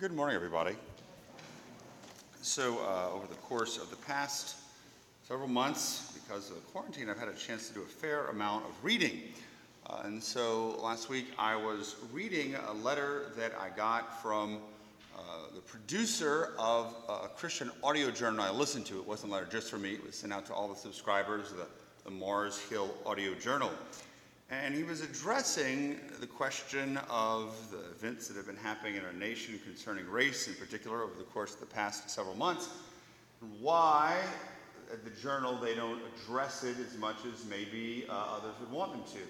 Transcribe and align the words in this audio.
Good 0.00 0.10
morning, 0.10 0.34
everybody. 0.34 0.74
So, 2.42 2.78
uh, 2.80 3.14
over 3.14 3.28
the 3.28 3.36
course 3.36 3.78
of 3.78 3.90
the 3.90 3.96
past 3.96 4.56
several 5.22 5.46
months, 5.46 6.12
because 6.14 6.50
of 6.50 6.66
quarantine, 6.72 7.08
I've 7.08 7.16
had 7.16 7.28
a 7.28 7.34
chance 7.34 7.68
to 7.68 7.74
do 7.74 7.82
a 7.82 7.86
fair 7.86 8.26
amount 8.26 8.64
of 8.64 8.72
reading. 8.82 9.22
Uh, 9.86 10.02
and 10.02 10.20
so 10.20 10.80
last 10.82 11.08
week 11.08 11.26
I 11.38 11.54
was 11.54 11.94
reading 12.12 12.56
a 12.56 12.72
letter 12.72 13.26
that 13.36 13.52
I 13.54 13.68
got 13.68 14.20
from 14.20 14.58
uh, 15.16 15.20
the 15.54 15.60
producer 15.60 16.54
of 16.58 16.96
a 17.08 17.28
Christian 17.28 17.70
audio 17.84 18.10
journal 18.10 18.44
I 18.44 18.50
listened 18.50 18.86
to. 18.86 18.98
It 18.98 19.06
wasn't 19.06 19.30
a 19.30 19.34
letter 19.36 19.46
just 19.48 19.70
for 19.70 19.78
me, 19.78 19.92
it 19.92 20.04
was 20.04 20.16
sent 20.16 20.32
out 20.32 20.44
to 20.46 20.54
all 20.54 20.66
the 20.66 20.74
subscribers 20.74 21.52
of 21.52 21.58
the, 21.58 21.66
the 22.02 22.10
Mars 22.10 22.58
Hill 22.58 22.92
Audio 23.06 23.32
Journal. 23.34 23.70
And 24.50 24.74
he 24.74 24.82
was 24.82 25.00
addressing 25.00 25.98
the 26.20 26.26
question 26.26 26.98
of 27.08 27.54
the 27.70 27.78
events 27.90 28.28
that 28.28 28.36
have 28.36 28.46
been 28.46 28.56
happening 28.56 28.96
in 28.96 29.04
our 29.04 29.12
nation 29.12 29.58
concerning 29.64 30.06
race 30.08 30.48
in 30.48 30.54
particular 30.54 31.02
over 31.02 31.14
the 31.16 31.24
course 31.24 31.54
of 31.54 31.60
the 31.60 31.66
past 31.66 32.10
several 32.10 32.36
months, 32.36 32.68
and 33.40 33.50
why 33.60 34.16
at 34.92 35.04
the 35.04 35.10
journal 35.22 35.56
they 35.56 35.74
don't 35.74 36.00
address 36.14 36.62
it 36.62 36.76
as 36.78 36.96
much 36.98 37.16
as 37.26 37.44
maybe 37.46 38.04
uh, 38.08 38.12
others 38.12 38.54
would 38.60 38.70
want 38.70 38.92
them 38.92 39.02
to. 39.14 39.20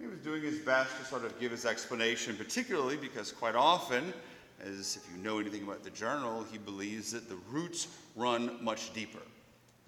He 0.00 0.06
was 0.06 0.20
doing 0.20 0.42
his 0.42 0.60
best 0.60 0.96
to 0.98 1.04
sort 1.04 1.24
of 1.24 1.38
give 1.38 1.50
his 1.50 1.66
explanation, 1.66 2.36
particularly 2.36 2.96
because 2.96 3.32
quite 3.32 3.54
often, 3.54 4.14
as 4.62 4.96
if 4.96 5.06
you 5.14 5.22
know 5.22 5.38
anything 5.38 5.64
about 5.64 5.82
the 5.82 5.90
journal, 5.90 6.46
he 6.50 6.56
believes 6.56 7.12
that 7.12 7.28
the 7.28 7.36
roots 7.50 7.88
run 8.16 8.62
much 8.62 8.94
deeper. 8.94 9.20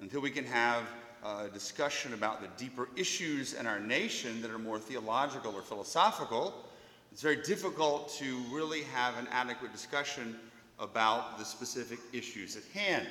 Until 0.01 0.20
we 0.20 0.31
can 0.31 0.45
have 0.45 0.84
uh, 1.25 1.49
discussion 1.49 2.15
about 2.15 2.41
the 2.41 2.49
deeper 2.57 2.89
issues 2.97 3.55
in 3.55 3.67
our 3.67 3.79
nation 3.81 4.43
that 4.43 4.51
are 4.51 4.59
more 4.59 4.79
theological 4.79 5.55
or 5.55 5.62
philosophical, 5.62 6.55
it's 7.12 7.23
very 7.23 7.37
difficult 7.37 8.12
to 8.15 8.39
really 8.51 8.83
have 8.85 9.19
an 9.19 9.29
adequate 9.31 9.73
discussion 9.73 10.37
about 10.79 11.39
the 11.39 11.45
specific 11.45 11.98
issues 12.12 12.57
at 12.57 12.65
hand. 12.75 13.07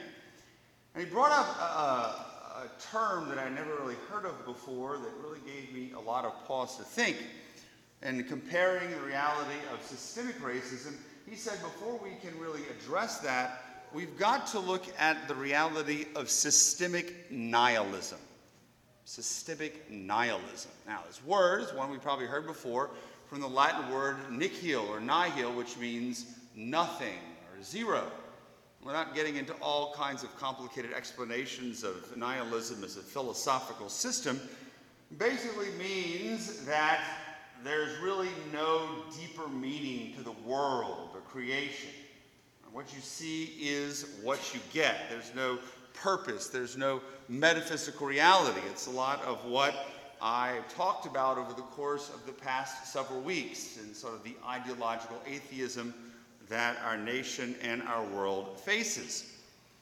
And 0.93 1.03
he 1.03 1.09
brought 1.09 1.31
up 1.31 1.47
a, 1.57 2.63
a, 2.63 2.71
term 2.91 3.29
that 3.29 3.37
I 3.37 3.47
never 3.49 3.75
really 3.75 3.95
heard 4.09 4.25
of 4.25 4.45
before 4.45 4.97
that 4.97 5.11
really 5.23 5.39
gave 5.45 5.73
me 5.73 5.93
a 5.95 5.99
lot 5.99 6.25
of 6.25 6.33
pause 6.45 6.77
to 6.77 6.83
think. 6.83 7.17
And 8.01 8.27
comparing 8.27 8.89
the 8.89 8.99
reality 8.99 9.59
of 9.73 9.81
systemic 9.83 10.39
racism, 10.41 10.95
he 11.29 11.35
said 11.35 11.61
before 11.61 11.99
we 12.03 12.11
can 12.21 12.37
really 12.39 12.61
address 12.69 13.19
that, 13.19 13.70
we've 13.93 14.17
got 14.17 14.47
to 14.47 14.59
look 14.59 14.85
at 14.99 15.27
the 15.27 15.35
reality 15.35 16.05
of 16.15 16.29
systemic 16.29 17.31
nihilism. 17.31 18.19
Systemic 19.05 19.89
nihilism. 19.89 20.71
Now, 20.87 21.01
this 21.07 21.23
word 21.23 21.61
is 21.61 21.73
one 21.73 21.91
we 21.91 21.97
probably 21.97 22.27
heard 22.27 22.45
before 22.45 22.91
from 23.27 23.41
the 23.41 23.47
Latin 23.47 23.91
word 23.93 24.17
nihil 24.31 24.85
or 24.89 24.99
nihil, 24.99 25.53
which 25.53 25.77
means 25.77 26.25
nothing 26.55 27.19
or 27.53 27.63
zero. 27.63 28.03
We're 28.83 28.93
not 28.93 29.13
getting 29.13 29.35
into 29.35 29.53
all 29.61 29.93
kinds 29.93 30.23
of 30.23 30.35
complicated 30.37 30.93
explanations 30.93 31.83
of 31.83 32.15
nihilism 32.17 32.83
as 32.83 32.97
a 32.97 33.01
philosophical 33.01 33.89
system. 33.89 34.39
Basically 35.17 35.69
means 35.77 36.65
that 36.65 37.01
there's 37.63 37.97
really 37.99 38.29
no 38.51 39.03
deeper 39.19 39.47
meaning 39.47 40.15
to 40.15 40.23
the 40.23 40.31
world 40.31 41.09
or 41.13 41.21
creation. 41.21 41.91
What 42.73 42.93
you 42.93 43.01
see 43.01 43.55
is 43.59 44.05
what 44.21 44.53
you 44.53 44.61
get. 44.71 45.09
There's 45.09 45.35
no 45.35 45.59
purpose, 45.93 46.47
there's 46.47 46.77
no 46.77 47.01
metaphysical 47.27 48.07
reality. 48.07 48.61
It's 48.69 48.87
a 48.87 48.91
lot 48.91 49.21
of 49.23 49.43
what 49.43 49.75
I 50.21 50.59
talked 50.73 51.05
about 51.05 51.37
over 51.37 51.51
the 51.53 51.63
course 51.63 52.09
of 52.13 52.25
the 52.25 52.31
past 52.31 52.91
several 52.93 53.19
weeks 53.19 53.77
and 53.77 53.93
sort 53.93 54.13
of 54.13 54.23
the 54.23 54.35
ideological 54.47 55.17
atheism 55.27 55.93
that 56.47 56.77
our 56.85 56.97
nation 56.97 57.55
and 57.61 57.83
our 57.83 58.05
world 58.05 58.57
faces. 58.59 59.33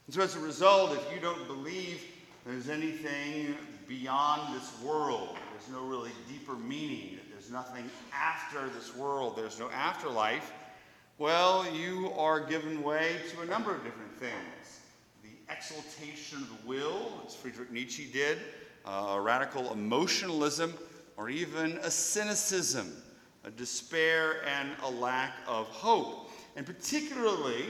And 0.06 0.14
so, 0.14 0.22
as 0.22 0.34
a 0.34 0.40
result, 0.40 0.92
if 0.92 1.14
you 1.14 1.20
don't 1.20 1.46
believe 1.46 2.02
there's 2.44 2.68
anything 2.68 3.54
beyond 3.86 4.54
this 4.54 4.72
world, 4.82 5.36
there's 5.52 5.68
no 5.70 5.86
really 5.86 6.10
deeper 6.28 6.54
meaning, 6.54 7.18
there's 7.30 7.50
nothing 7.50 7.88
after 8.12 8.68
this 8.70 8.96
world, 8.96 9.36
there's 9.36 9.60
no 9.60 9.70
afterlife, 9.70 10.52
well, 11.20 11.70
you 11.70 12.10
are 12.16 12.40
given 12.40 12.82
way 12.82 13.16
to 13.30 13.42
a 13.42 13.44
number 13.44 13.76
of 13.76 13.84
different 13.84 14.18
things. 14.18 14.80
The 15.22 15.52
exaltation 15.52 16.38
of 16.38 16.48
the 16.48 16.66
will, 16.66 17.12
as 17.26 17.34
Friedrich 17.34 17.70
Nietzsche 17.70 18.08
did, 18.10 18.38
uh, 18.86 19.08
a 19.10 19.20
radical 19.20 19.70
emotionalism, 19.70 20.72
or 21.18 21.28
even 21.28 21.76
a 21.82 21.90
cynicism, 21.90 22.90
a 23.44 23.50
despair, 23.50 24.36
and 24.46 24.70
a 24.82 24.90
lack 24.90 25.34
of 25.46 25.66
hope. 25.66 26.30
And 26.56 26.64
particularly 26.64 27.66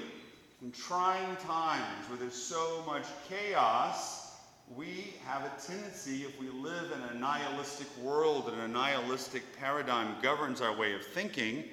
in 0.62 0.70
trying 0.70 1.34
times 1.38 2.08
where 2.08 2.20
there's 2.20 2.40
so 2.40 2.84
much 2.86 3.06
chaos, 3.28 4.36
we 4.76 5.14
have 5.24 5.42
a 5.42 5.50
tendency, 5.60 6.22
if 6.22 6.40
we 6.40 6.50
live 6.50 6.92
in 6.92 7.16
a 7.16 7.18
nihilistic 7.18 7.88
world 7.98 8.48
and 8.52 8.60
a 8.62 8.68
nihilistic 8.68 9.42
paradigm 9.58 10.14
governs 10.22 10.60
our 10.60 10.76
way 10.76 10.94
of 10.94 11.04
thinking, 11.04 11.64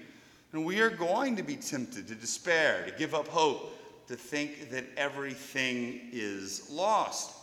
and 0.57 0.65
we 0.65 0.79
are 0.79 0.89
going 0.89 1.35
to 1.35 1.43
be 1.43 1.55
tempted 1.55 2.07
to 2.07 2.15
despair, 2.15 2.83
to 2.83 2.91
give 2.97 3.13
up 3.13 3.27
hope, 3.27 3.77
to 4.07 4.15
think 4.15 4.71
that 4.71 4.85
everything 4.97 6.09
is 6.11 6.67
lost. 6.71 7.35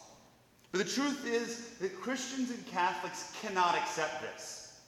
But 0.73 0.79
the 0.79 0.91
truth 0.93 1.25
is 1.25 1.69
that 1.79 1.95
Christians 1.95 2.51
and 2.51 2.67
Catholics 2.67 3.33
cannot 3.41 3.77
accept 3.77 4.21
this. 4.21 4.81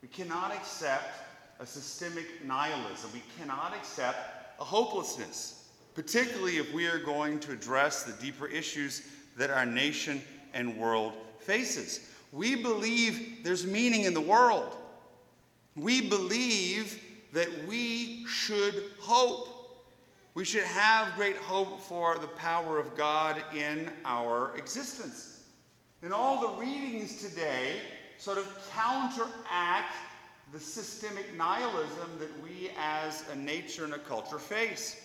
We 0.00 0.08
cannot 0.08 0.52
accept 0.52 1.20
a 1.60 1.66
systemic 1.66 2.42
nihilism. 2.46 3.10
We 3.12 3.22
cannot 3.38 3.74
accept 3.76 4.58
a 4.58 4.64
hopelessness, 4.64 5.68
particularly 5.94 6.56
if 6.56 6.72
we 6.72 6.86
are 6.86 6.98
going 6.98 7.38
to 7.40 7.52
address 7.52 8.04
the 8.04 8.14
deeper 8.24 8.46
issues 8.46 9.06
that 9.36 9.50
our 9.50 9.66
nation 9.66 10.22
and 10.54 10.78
world 10.78 11.12
faces. 11.40 12.08
We 12.32 12.56
believe 12.56 13.44
there's 13.44 13.66
meaning 13.66 14.04
in 14.04 14.14
the 14.14 14.20
world. 14.22 14.74
We 15.74 16.08
believe 16.08 17.02
that 17.32 17.48
we 17.66 18.26
should 18.26 18.84
hope. 18.98 19.84
We 20.34 20.44
should 20.44 20.64
have 20.64 21.14
great 21.16 21.36
hope 21.36 21.80
for 21.80 22.18
the 22.18 22.26
power 22.26 22.78
of 22.78 22.96
God 22.96 23.42
in 23.54 23.90
our 24.04 24.56
existence. 24.56 25.44
And 26.02 26.12
all 26.12 26.40
the 26.40 26.60
readings 26.60 27.22
today 27.22 27.76
sort 28.18 28.38
of 28.38 28.70
counteract 28.74 29.94
the 30.52 30.60
systemic 30.60 31.34
nihilism 31.36 32.18
that 32.18 32.30
we 32.42 32.70
as 32.78 33.24
a 33.32 33.36
nature 33.36 33.84
and 33.84 33.94
a 33.94 33.98
culture 33.98 34.38
face. 34.38 35.00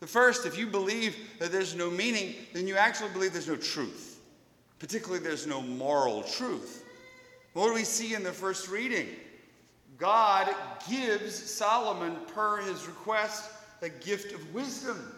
The 0.00 0.06
first, 0.06 0.44
if 0.44 0.58
you 0.58 0.66
believe 0.66 1.16
that 1.38 1.50
there's 1.50 1.74
no 1.74 1.90
meaning, 1.90 2.34
then 2.52 2.66
you 2.66 2.76
actually 2.76 3.10
believe 3.10 3.32
there's 3.32 3.48
no 3.48 3.56
truth. 3.56 4.20
Particularly, 4.78 5.22
there's 5.22 5.46
no 5.46 5.62
moral 5.62 6.22
truth. 6.22 6.84
What 7.54 7.68
do 7.68 7.74
we 7.74 7.84
see 7.84 8.14
in 8.14 8.22
the 8.22 8.32
first 8.32 8.68
reading? 8.68 9.08
God 9.98 10.54
gives 10.88 11.34
Solomon, 11.34 12.16
per 12.34 12.58
his 12.58 12.86
request, 12.86 13.50
a 13.82 13.88
gift 13.88 14.32
of 14.32 14.54
wisdom 14.54 15.12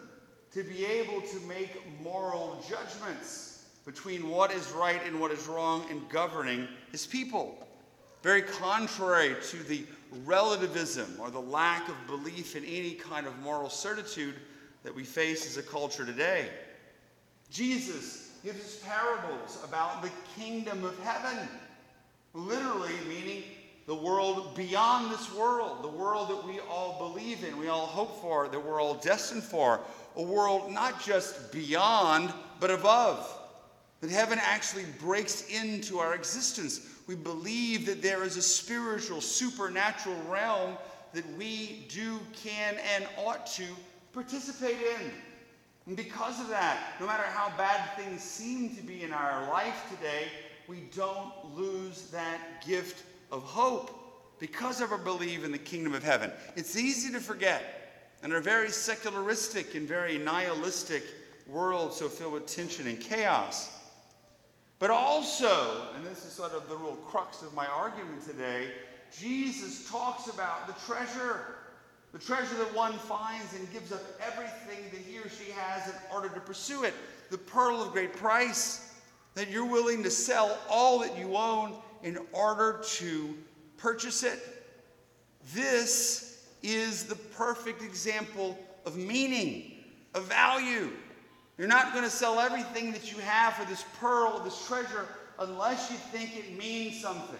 to 0.53 0.63
be 0.63 0.85
able 0.85 1.21
to 1.21 1.39
make 1.47 1.81
moral 2.01 2.63
judgments 2.67 3.65
between 3.85 4.29
what 4.29 4.51
is 4.51 4.71
right 4.71 5.01
and 5.05 5.19
what 5.19 5.31
is 5.31 5.47
wrong 5.47 5.85
in 5.89 6.01
governing 6.09 6.67
his 6.91 7.05
people. 7.05 7.67
Very 8.21 8.41
contrary 8.41 9.35
to 9.49 9.63
the 9.63 9.85
relativism 10.25 11.15
or 11.19 11.29
the 11.29 11.39
lack 11.39 11.87
of 11.87 11.95
belief 12.07 12.55
in 12.55 12.65
any 12.65 12.91
kind 12.91 13.27
of 13.27 13.37
moral 13.39 13.69
certitude 13.69 14.35
that 14.83 14.93
we 14.93 15.03
face 15.03 15.45
as 15.45 15.57
a 15.57 15.67
culture 15.67 16.05
today. 16.05 16.49
Jesus 17.49 18.31
gives 18.43 18.59
us 18.59 18.79
parables 18.85 19.59
about 19.63 20.01
the 20.01 20.11
kingdom 20.37 20.83
of 20.83 20.97
heaven, 20.99 21.47
literally 22.33 22.93
meaning 23.07 23.43
the 23.89 23.95
world 23.95 24.53
beyond 24.53 25.11
this 25.11 25.33
world, 25.33 25.81
the 25.81 25.87
world 25.87 26.29
that 26.29 26.45
we 26.45 26.59
all 26.69 26.95
believe 26.99 27.43
in, 27.43 27.57
we 27.57 27.69
all 27.69 27.87
hope 27.87 28.21
for, 28.21 28.47
that 28.47 28.63
we're 28.63 28.79
all 28.79 28.93
destined 28.93 29.41
for, 29.41 29.79
a 30.15 30.21
world 30.21 30.71
not 30.71 31.03
just 31.03 31.51
beyond, 31.51 32.31
but 32.59 32.69
above. 32.69 33.27
That 34.01 34.11
heaven 34.11 34.37
actually 34.43 34.85
breaks 34.99 35.49
into 35.49 35.97
our 35.97 36.13
existence. 36.13 36.87
We 37.07 37.15
believe 37.15 37.87
that 37.87 38.03
there 38.03 38.23
is 38.23 38.37
a 38.37 38.43
spiritual, 38.43 39.21
supernatural 39.21 40.21
realm 40.29 40.77
that 41.13 41.25
we 41.35 41.87
do, 41.89 42.19
can, 42.43 42.77
and 42.95 43.07
ought 43.17 43.47
to 43.53 43.65
participate 44.13 44.77
in. 45.01 45.11
And 45.87 45.97
because 45.97 46.39
of 46.39 46.49
that, 46.49 46.77
no 46.99 47.07
matter 47.07 47.23
how 47.23 47.51
bad 47.57 47.97
things 47.97 48.21
seem 48.21 48.75
to 48.75 48.83
be 48.83 49.01
in 49.01 49.11
our 49.11 49.49
life 49.49 49.87
today, 49.89 50.27
we 50.67 50.83
don't 50.93 51.33
lose 51.55 52.03
that 52.11 52.63
gift 52.63 53.03
of 53.31 53.43
hope 53.43 53.95
because 54.39 54.81
of 54.81 54.91
our 54.91 54.97
belief 54.97 55.43
in 55.43 55.51
the 55.51 55.57
kingdom 55.57 55.93
of 55.93 56.03
heaven. 56.03 56.31
It's 56.55 56.77
easy 56.77 57.11
to 57.11 57.19
forget 57.19 58.15
in 58.23 58.31
our 58.31 58.39
very 58.39 58.69
secularistic 58.69 59.75
and 59.75 59.87
very 59.87 60.17
nihilistic 60.17 61.03
world 61.47 61.93
so 61.93 62.07
filled 62.07 62.33
with 62.33 62.45
tension 62.45 62.87
and 62.87 62.99
chaos. 62.99 63.75
But 64.77 64.91
also, 64.91 65.87
and 65.95 66.05
this 66.05 66.25
is 66.25 66.31
sort 66.31 66.53
of 66.53 66.69
the 66.69 66.75
real 66.75 66.95
crux 66.95 67.41
of 67.41 67.53
my 67.53 67.67
argument 67.67 68.25
today, 68.25 68.71
Jesus 69.17 69.89
talks 69.89 70.27
about 70.27 70.67
the 70.67 70.73
treasure. 70.85 71.55
The 72.11 72.19
treasure 72.19 72.55
that 72.55 72.73
one 72.73 72.93
finds 72.93 73.53
and 73.53 73.71
gives 73.71 73.91
up 73.91 74.01
everything 74.25 74.83
that 74.91 74.99
he 74.99 75.19
or 75.19 75.29
she 75.29 75.51
has 75.51 75.87
in 75.89 75.95
order 76.13 76.29
to 76.29 76.39
pursue 76.39 76.83
it. 76.83 76.93
The 77.29 77.37
pearl 77.37 77.83
of 77.83 77.91
great 77.91 78.13
price 78.13 78.93
that 79.35 79.49
you're 79.49 79.65
willing 79.65 80.01
to 80.03 80.09
sell 80.09 80.57
all 80.69 80.99
that 80.99 81.17
you 81.17 81.35
own 81.35 81.73
in 82.03 82.19
order 82.31 82.81
to 82.83 83.35
purchase 83.77 84.23
it. 84.23 84.39
This 85.53 86.47
is 86.61 87.05
the 87.05 87.15
perfect 87.15 87.81
example 87.81 88.57
of 88.85 88.97
meaning, 88.97 89.83
of 90.13 90.25
value. 90.25 90.89
You're 91.57 91.67
not 91.67 91.93
going 91.93 92.03
to 92.05 92.09
sell 92.09 92.39
everything 92.39 92.91
that 92.91 93.11
you 93.11 93.19
have 93.19 93.53
for 93.53 93.65
this 93.65 93.83
pearl, 93.99 94.39
this 94.39 94.67
treasure, 94.67 95.07
unless 95.39 95.89
you 95.91 95.97
think 95.97 96.37
it 96.37 96.57
means 96.57 97.01
something. 97.01 97.39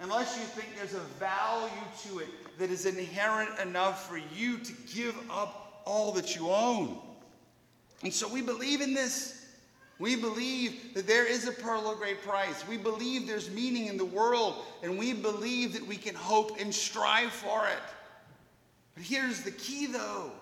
Unless 0.00 0.36
you 0.36 0.44
think 0.44 0.76
there's 0.76 0.94
a 0.94 1.06
value 1.18 1.70
to 2.08 2.18
it 2.18 2.28
that 2.58 2.70
is 2.70 2.84
inherent 2.84 3.58
enough 3.60 4.08
for 4.08 4.18
you 4.34 4.58
to 4.58 4.72
give 4.94 5.16
up 5.30 5.82
all 5.86 6.12
that 6.12 6.36
you 6.36 6.50
own. 6.50 6.98
And 8.02 8.12
so 8.12 8.28
we 8.28 8.42
believe 8.42 8.82
in 8.82 8.92
this. 8.92 9.45
We 9.98 10.14
believe 10.14 10.94
that 10.94 11.06
there 11.06 11.26
is 11.26 11.48
a 11.48 11.52
pearl 11.52 11.90
of 11.90 11.98
great 11.98 12.22
price. 12.22 12.66
We 12.68 12.76
believe 12.76 13.26
there's 13.26 13.50
meaning 13.50 13.86
in 13.86 13.96
the 13.96 14.04
world, 14.04 14.64
and 14.82 14.98
we 14.98 15.14
believe 15.14 15.72
that 15.72 15.86
we 15.86 15.96
can 15.96 16.14
hope 16.14 16.60
and 16.60 16.74
strive 16.74 17.32
for 17.32 17.66
it. 17.66 17.82
But 18.94 19.04
here's 19.04 19.42
the 19.42 19.52
key, 19.52 19.86
though 19.86 20.32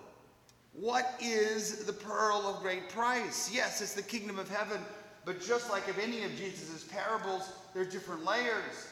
what 0.79 1.15
is 1.21 1.85
the 1.85 1.93
pearl 1.93 2.41
of 2.45 2.61
great 2.61 2.89
price? 2.89 3.49
Yes, 3.53 3.81
it's 3.81 3.93
the 3.93 4.01
kingdom 4.01 4.37
of 4.37 4.49
heaven, 4.49 4.81
but 5.23 5.41
just 5.41 5.69
like 5.69 5.87
of 5.87 5.97
any 5.99 6.23
of 6.23 6.35
Jesus' 6.35 6.83
parables, 6.83 7.49
there 7.73 7.83
are 7.83 7.85
different 7.85 8.25
layers. 8.25 8.87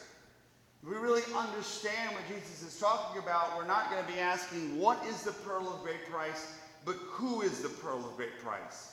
If 0.81 0.89
we 0.89 0.95
really 0.95 1.23
understand 1.35 2.13
what 2.13 2.23
Jesus 2.27 2.63
is 2.63 2.79
talking 2.79 3.21
about, 3.21 3.57
we're 3.57 3.67
not 3.67 3.89
going 3.91 4.03
to 4.05 4.11
be 4.11 4.19
asking, 4.19 4.79
what 4.79 5.03
is 5.05 5.23
the 5.23 5.31
pearl 5.31 5.67
of 5.73 5.83
great 5.83 6.09
price, 6.09 6.53
but 6.85 6.95
who 6.95 7.41
is 7.41 7.61
the 7.61 7.69
pearl 7.69 7.97
of 7.97 8.15
great 8.15 8.39
price? 8.39 8.92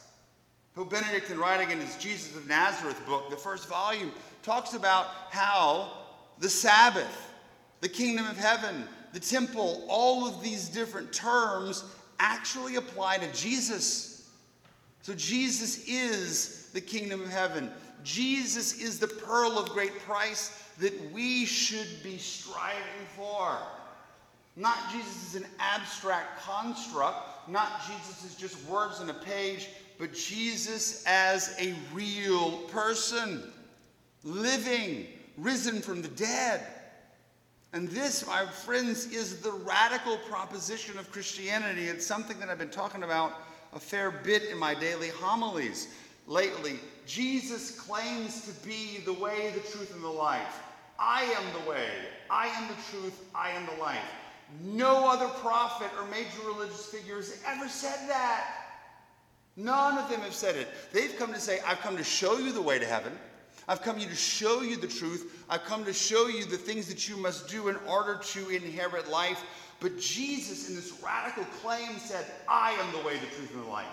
Pope 0.74 0.90
Benedict, 0.90 1.30
in 1.30 1.38
writing 1.38 1.70
in 1.70 1.80
his 1.80 1.96
Jesus 1.96 2.36
of 2.36 2.46
Nazareth 2.46 3.04
book, 3.04 3.28
the 3.28 3.36
first 3.36 3.68
volume, 3.68 4.12
talks 4.42 4.74
about 4.74 5.06
how 5.30 5.92
the 6.38 6.48
Sabbath, 6.48 7.32
the 7.80 7.88
kingdom 7.88 8.26
of 8.26 8.36
heaven, 8.36 8.84
the 9.12 9.20
temple, 9.20 9.84
all 9.88 10.26
of 10.28 10.42
these 10.42 10.68
different 10.68 11.12
terms 11.12 11.84
actually 12.20 12.76
apply 12.76 13.18
to 13.18 13.32
Jesus. 13.32 14.30
So 15.02 15.12
Jesus 15.14 15.88
is 15.88 16.70
the 16.72 16.80
kingdom 16.80 17.20
of 17.20 17.30
heaven. 17.30 17.70
Jesus 18.04 18.80
is 18.80 19.00
the 19.00 19.08
pearl 19.08 19.58
of 19.58 19.70
great 19.70 19.98
price 20.00 20.62
that 20.78 21.12
we 21.12 21.44
should 21.44 21.88
be 22.04 22.16
striving 22.16 23.06
for. 23.16 23.58
Not 24.56 24.78
Jesus 24.92 25.34
is 25.34 25.42
an 25.42 25.48
abstract 25.58 26.40
construct, 26.42 27.48
not 27.48 27.82
Jesus 27.86 28.24
is 28.24 28.34
just 28.36 28.62
words 28.66 29.00
on 29.00 29.10
a 29.10 29.14
page, 29.14 29.68
but 30.00 30.14
Jesus 30.14 31.04
as 31.06 31.54
a 31.60 31.74
real 31.92 32.52
person, 32.68 33.52
living, 34.24 35.06
risen 35.36 35.82
from 35.82 36.00
the 36.00 36.08
dead. 36.08 36.62
And 37.74 37.86
this, 37.90 38.26
my 38.26 38.46
friends, 38.46 39.12
is 39.12 39.40
the 39.40 39.52
radical 39.52 40.16
proposition 40.28 40.98
of 40.98 41.12
Christianity. 41.12 41.84
It's 41.84 42.06
something 42.06 42.40
that 42.40 42.48
I've 42.48 42.58
been 42.58 42.70
talking 42.70 43.02
about 43.02 43.42
a 43.74 43.78
fair 43.78 44.10
bit 44.10 44.44
in 44.44 44.58
my 44.58 44.74
daily 44.74 45.08
homilies 45.08 45.88
lately. 46.26 46.80
Jesus 47.06 47.78
claims 47.78 48.46
to 48.46 48.66
be 48.66 49.02
the 49.04 49.12
way, 49.12 49.52
the 49.54 49.60
truth, 49.60 49.94
and 49.94 50.02
the 50.02 50.08
life. 50.08 50.62
I 50.98 51.22
am 51.24 51.62
the 51.62 51.70
way, 51.70 51.88
I 52.30 52.48
am 52.48 52.68
the 52.68 52.74
truth, 52.90 53.22
I 53.34 53.50
am 53.50 53.66
the 53.66 53.80
life. 53.82 53.98
No 54.64 55.08
other 55.08 55.28
prophet 55.40 55.90
or 55.98 56.06
major 56.08 56.40
religious 56.46 56.86
figure 56.86 57.16
has 57.16 57.40
ever 57.46 57.68
said 57.68 58.08
that. 58.08 58.59
None 59.60 59.98
of 59.98 60.08
them 60.08 60.20
have 60.20 60.34
said 60.34 60.56
it. 60.56 60.68
They've 60.92 61.14
come 61.18 61.32
to 61.34 61.40
say, 61.40 61.60
I've 61.66 61.80
come 61.80 61.96
to 61.96 62.04
show 62.04 62.38
you 62.38 62.52
the 62.52 62.62
way 62.62 62.78
to 62.78 62.86
heaven. 62.86 63.12
I've 63.68 63.82
come 63.82 63.98
here 63.98 64.08
to 64.08 64.14
show 64.14 64.62
you 64.62 64.76
the 64.76 64.88
truth. 64.88 65.44
I've 65.50 65.64
come 65.64 65.84
to 65.84 65.92
show 65.92 66.28
you 66.28 66.44
the 66.44 66.56
things 66.56 66.88
that 66.88 67.08
you 67.08 67.16
must 67.16 67.48
do 67.48 67.68
in 67.68 67.76
order 67.86 68.18
to 68.32 68.48
inherit 68.48 69.10
life. 69.10 69.42
But 69.78 69.98
Jesus, 69.98 70.68
in 70.68 70.76
this 70.76 70.98
radical 71.04 71.44
claim, 71.62 71.98
said, 71.98 72.24
I 72.48 72.72
am 72.72 72.90
the 72.92 73.06
way, 73.06 73.14
the 73.14 73.26
truth, 73.36 73.52
and 73.54 73.64
the 73.64 73.68
life. 73.68 73.86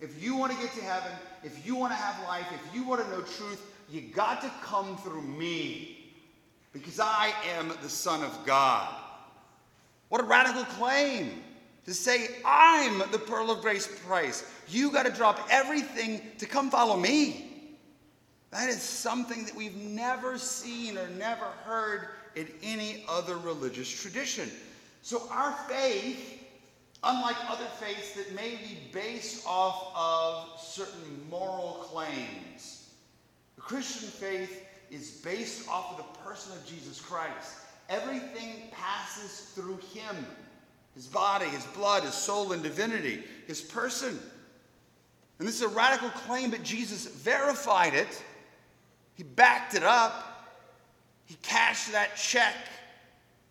If 0.00 0.22
you 0.22 0.36
want 0.36 0.52
to 0.52 0.58
get 0.58 0.72
to 0.74 0.82
heaven, 0.82 1.12
if 1.44 1.66
you 1.66 1.74
want 1.74 1.92
to 1.92 1.96
have 1.96 2.26
life, 2.26 2.46
if 2.52 2.74
you 2.74 2.84
want 2.84 3.04
to 3.04 3.10
know 3.10 3.20
truth, 3.20 3.60
you 3.90 4.00
got 4.00 4.40
to 4.42 4.50
come 4.62 4.96
through 4.98 5.22
me 5.22 6.12
because 6.72 7.00
I 7.00 7.32
am 7.58 7.72
the 7.82 7.88
Son 7.88 8.22
of 8.22 8.46
God. 8.46 8.94
What 10.08 10.20
a 10.20 10.24
radical 10.24 10.64
claim 10.64 11.42
to 11.88 11.94
say, 11.94 12.28
I'm 12.44 12.98
the 13.12 13.18
pearl 13.18 13.50
of 13.50 13.62
grace 13.62 13.88
price. 14.06 14.44
You 14.68 14.90
got 14.90 15.06
to 15.06 15.10
drop 15.10 15.48
everything 15.50 16.20
to 16.36 16.44
come 16.44 16.70
follow 16.70 16.98
me. 16.98 17.76
That 18.50 18.68
is 18.68 18.82
something 18.82 19.46
that 19.46 19.56
we've 19.56 19.74
never 19.74 20.36
seen 20.36 20.98
or 20.98 21.08
never 21.08 21.46
heard 21.64 22.08
in 22.36 22.46
any 22.62 23.06
other 23.08 23.38
religious 23.38 23.88
tradition. 23.88 24.50
So 25.00 25.22
our 25.30 25.52
faith, 25.66 26.44
unlike 27.04 27.36
other 27.48 27.64
faiths 27.80 28.12
that 28.16 28.34
may 28.34 28.56
be 28.56 28.76
based 28.92 29.46
off 29.46 29.90
of 29.96 30.60
certain 30.60 31.26
moral 31.30 31.86
claims, 31.90 32.90
the 33.56 33.62
Christian 33.62 34.10
faith 34.10 34.66
is 34.90 35.22
based 35.24 35.66
off 35.70 35.92
of 35.92 35.96
the 35.96 36.18
person 36.20 36.52
of 36.52 36.66
Jesus 36.66 37.00
Christ. 37.00 37.60
Everything 37.88 38.64
passes 38.72 39.52
through 39.54 39.78
him 39.94 40.26
his 40.98 41.06
body, 41.06 41.46
his 41.46 41.64
blood, 41.66 42.02
his 42.02 42.14
soul, 42.14 42.52
and 42.52 42.62
divinity, 42.62 43.22
his 43.46 43.60
person. 43.60 44.18
And 45.38 45.46
this 45.46 45.54
is 45.54 45.62
a 45.62 45.68
radical 45.68 46.10
claim, 46.10 46.50
but 46.50 46.64
Jesus 46.64 47.06
verified 47.06 47.94
it 47.94 48.22
he 49.18 49.24
backed 49.24 49.74
it 49.74 49.82
up. 49.82 50.54
He 51.26 51.36
cashed 51.42 51.90
that 51.92 52.16
check 52.16 52.54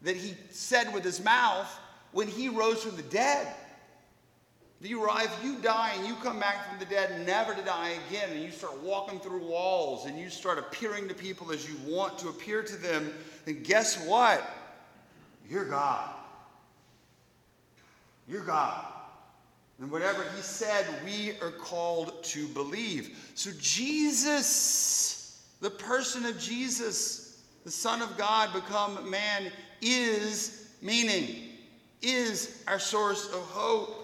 that 0.01 0.15
he 0.15 0.35
said 0.49 0.93
with 0.93 1.03
his 1.03 1.21
mouth 1.21 1.69
when 2.13 2.29
he 2.29 2.47
rose 2.47 2.83
from 2.83 2.95
the 2.95 3.03
dead. 3.03 3.53
You, 4.79 5.05
if 5.09 5.43
you 5.43 5.57
die 5.57 5.91
and 5.97 6.07
you 6.07 6.15
come 6.23 6.39
back 6.39 6.69
from 6.69 6.79
the 6.79 6.85
dead 6.85 7.25
never 7.25 7.53
to 7.53 7.61
die 7.63 7.95
again, 8.07 8.29
and 8.31 8.41
you 8.41 8.51
start 8.51 8.81
walking 8.81 9.19
through 9.19 9.45
walls 9.45 10.05
and 10.05 10.17
you 10.17 10.29
start 10.29 10.57
appearing 10.57 11.09
to 11.09 11.13
people 11.13 11.51
as 11.51 11.67
you 11.67 11.75
want 11.85 12.17
to 12.19 12.29
appear 12.29 12.63
to 12.63 12.75
them, 12.77 13.11
then 13.43 13.61
guess 13.63 14.01
what? 14.05 14.49
You're 15.49 15.65
God. 15.65 16.13
You're 18.27 18.43
God. 18.43 18.85
And 19.79 19.91
whatever 19.91 20.23
he 20.35 20.41
said, 20.41 20.85
we 21.05 21.33
are 21.41 21.51
called 21.51 22.23
to 22.25 22.47
believe. 22.47 23.31
So 23.35 23.51
Jesus 23.59 25.17
the 25.59 25.69
person 25.69 26.25
of 26.25 26.39
Jesus, 26.39 27.41
the 27.63 27.71
Son 27.71 28.01
of 28.01 28.17
God, 28.17 28.53
become 28.53 29.09
man, 29.09 29.51
is 29.81 30.69
meaning, 30.81 31.53
is 32.01 32.63
our 32.67 32.79
source 32.79 33.27
of 33.33 33.41
hope. 33.41 34.03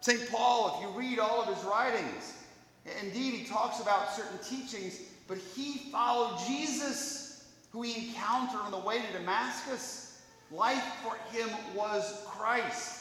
St. 0.00 0.28
Paul, 0.30 0.76
if 0.76 0.82
you 0.82 0.98
read 0.98 1.18
all 1.18 1.42
of 1.42 1.54
his 1.54 1.64
writings, 1.64 2.34
indeed 3.00 3.34
he 3.34 3.44
talks 3.44 3.80
about 3.80 4.12
certain 4.12 4.38
teachings, 4.38 5.00
but 5.28 5.38
he 5.38 5.90
followed 5.92 6.38
Jesus, 6.46 7.44
who 7.70 7.82
he 7.82 8.08
encountered 8.08 8.60
on 8.60 8.72
the 8.72 8.78
way 8.78 9.00
to 9.00 9.18
Damascus. 9.18 10.20
Life 10.50 10.82
for 11.04 11.16
him 11.32 11.48
was 11.76 12.24
Christ. 12.26 12.99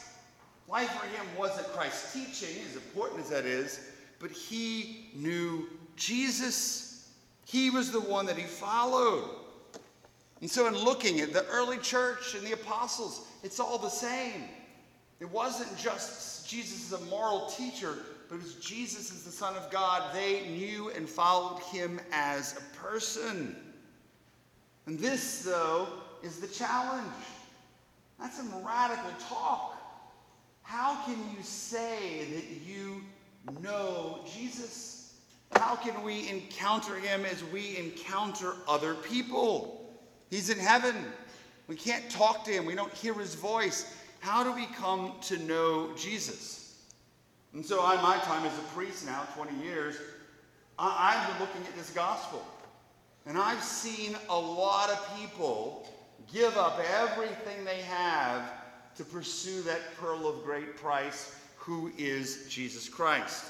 Life 0.70 0.90
for 0.90 1.08
him 1.08 1.26
wasn't 1.36 1.68
Christ's 1.70 2.14
teaching, 2.14 2.56
as 2.70 2.76
important 2.76 3.22
as 3.22 3.30
that 3.30 3.46
is, 3.46 3.80
but 4.20 4.30
he 4.30 5.10
knew 5.16 5.68
Jesus. 5.96 7.10
He 7.46 7.72
was 7.72 7.92
the 7.92 8.02
one 8.02 8.28
that 8.28 8.38
he 8.38 8.44
followed. 8.44 9.30
And 10.42 10.50
so, 10.50 10.68
in 10.68 10.76
looking 10.76 11.22
at 11.22 11.34
the 11.34 11.46
early 11.48 11.80
church 11.80 12.36
and 12.36 12.46
the 12.46 12.52
apostles, 12.52 13.26
it's 13.44 13.60
all 13.60 13.80
the 13.80 13.90
same. 13.90 14.44
It 15.20 15.30
wasn't 15.32 15.76
just 15.76 16.48
Jesus 16.48 16.94
as 16.94 17.02
a 17.02 17.06
moral 17.06 17.48
teacher, 17.48 17.96
but 18.30 18.36
it 18.36 18.44
was 18.44 18.54
Jesus 18.56 19.12
as 19.12 19.24
the 19.24 19.32
Son 19.32 19.56
of 19.56 19.72
God. 19.72 20.14
They 20.14 20.48
knew 20.50 20.92
and 20.92 21.10
followed 21.10 21.62
him 21.64 22.00
as 22.12 22.58
a 22.58 22.78
person. 22.78 23.56
And 24.86 25.00
this, 25.00 25.42
though, 25.42 25.88
is 26.24 26.40
the 26.40 26.48
challenge. 26.48 27.08
That's 28.20 28.38
some 28.38 28.52
radical 28.64 29.12
talk. 29.28 29.79
How 30.70 31.04
can 31.04 31.18
you 31.36 31.42
say 31.42 32.26
that 32.32 32.44
you 32.64 33.02
know 33.60 34.20
Jesus? 34.32 35.16
How 35.54 35.76
can 35.76 36.04
we 36.04 36.30
encounter 36.30 36.94
him 36.94 37.26
as 37.26 37.44
we 37.46 37.76
encounter 37.76 38.54
other 38.68 38.94
people? 38.94 39.90
He's 40.30 40.52
in 40.52 40.60
heaven. 40.60 40.96
We 41.68 41.76
can't 41.76 42.08
talk 42.12 42.46
to 42.46 42.52
him, 42.52 42.66
we 42.66 42.76
don't 42.76 42.94
hear 42.94 43.16
his 43.16 43.34
voice. 43.34 43.92
How 44.20 44.44
do 44.44 44.54
we 44.54 44.68
come 44.68 45.14
to 45.24 45.40
know 45.40 45.90
Jesus? 45.98 46.76
And 47.54 47.66
so, 47.66 47.82
on 47.82 47.96
my 48.04 48.20
time 48.20 48.46
as 48.46 48.56
a 48.56 48.62
priest 48.76 49.08
now, 49.08 49.24
20 49.36 49.66
years, 49.66 49.96
I've 50.78 51.32
been 51.32 51.48
looking 51.48 51.64
at 51.64 51.76
this 51.76 51.90
gospel. 51.90 52.46
And 53.26 53.40
I've 53.40 53.64
seen 53.64 54.16
a 54.30 54.40
lot 54.40 54.92
of 54.92 55.18
people 55.18 55.92
give 56.32 56.58
up 56.58 56.80
everything 57.02 57.66
they 57.66 57.82
have 57.82 58.59
to 59.00 59.06
pursue 59.06 59.62
that 59.62 59.96
pearl 59.96 60.28
of 60.28 60.44
great 60.44 60.76
price, 60.76 61.34
who 61.56 61.90
is 61.98 62.46
Jesus 62.50 62.90
Christ. 62.90 63.46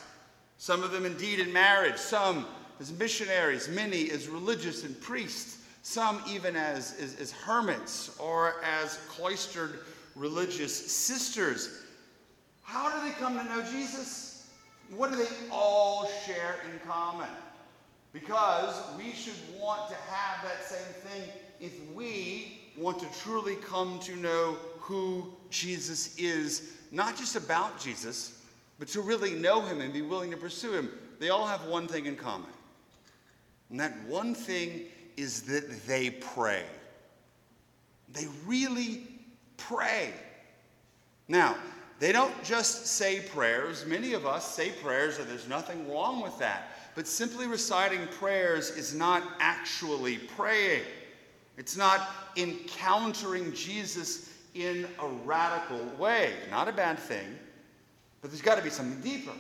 Some 0.60 0.84
of 0.84 0.92
them 0.92 1.08
indeed 1.08 1.40
in 1.40 1.52
marriage, 1.52 1.98
some 1.98 2.46
as 2.80 2.92
missionaries, 2.92 3.68
many 3.68 4.12
as 4.12 4.28
religious 4.28 4.84
and 4.84 5.02
priests, 5.02 5.58
some 5.82 6.22
even 6.30 6.56
as, 6.56 6.96
as, 7.02 7.16
as 7.20 7.32
hermits 7.32 8.16
or 8.20 8.58
as 8.64 8.98
cloistered 9.10 9.80
religious 10.16 10.92
sisters. 10.92 11.82
How 12.62 12.96
do 12.96 13.10
they 13.10 13.16
come 13.16 13.36
to 13.36 13.44
know 13.46 13.64
Jesus? 13.72 14.52
What 14.96 15.10
do 15.10 15.18
they 15.18 15.30
all 15.52 16.08
share 16.28 16.58
in 16.72 16.80
common? 16.88 17.30
Because 18.14 18.76
we 19.00 19.14
should 19.14 19.34
want 19.60 19.90
to 19.90 19.96
have 20.12 20.44
that 20.44 20.64
same 20.64 20.94
thing 21.10 21.28
if 21.60 21.74
we 21.96 22.59
want 22.80 23.00
to 23.00 23.08
truly 23.22 23.56
come 23.56 24.00
to 24.00 24.16
know 24.16 24.58
who 24.80 25.32
Jesus 25.50 26.18
is, 26.18 26.74
not 26.92 27.18
just 27.18 27.36
about 27.36 27.80
Jesus, 27.80 28.42
but 28.80 28.88
to 28.90 29.02
really 29.02 29.34
know 29.34 29.62
him 29.62 29.82
and 29.82 29.94
be 29.94 30.02
willing 30.02 30.32
to 30.32 30.38
pursue 30.38 30.74
him. 30.74 30.90
They 31.20 31.30
all 31.30 31.46
have 31.46 31.66
one 31.66 31.88
thing 31.88 32.06
in 32.06 32.16
common. 32.16 32.50
And 33.70 33.80
that 33.80 33.94
one 34.08 34.34
thing 34.34 34.86
is 35.18 35.44
that 35.44 35.86
they 35.86 36.10
pray. 36.10 36.64
They 38.14 38.26
really 38.46 39.04
pray. 39.58 40.12
Now, 41.28 41.58
they 42.00 42.14
don't 42.14 42.44
just 42.44 42.88
say 42.88 43.20
prayers. 43.20 43.86
Many 43.86 44.14
of 44.14 44.26
us 44.26 44.56
say 44.56 44.70
prayers, 44.70 45.20
and 45.20 45.30
there's 45.30 45.50
nothing 45.50 45.92
wrong 45.92 46.22
with 46.22 46.40
that. 46.40 46.78
But 46.96 47.06
simply 47.06 47.46
reciting 47.46 48.08
prayers 48.20 48.70
is 48.72 48.96
not 48.96 49.24
actually 49.40 50.18
praying. 50.18 50.84
It's 51.60 51.76
not 51.76 52.10
encountering 52.38 53.54
Jesus 53.54 54.34
in 54.56 54.88
a 55.00 55.08
radical 55.26 55.86
way. 56.00 56.32
Not 56.50 56.70
a 56.70 56.72
bad 56.72 56.98
thing, 56.98 57.28
but 58.22 58.32
there's 58.32 58.42
got 58.42 58.58
to 58.58 58.64
be 58.64 58.70
something 58.70 59.02
deeper. 59.02 59.34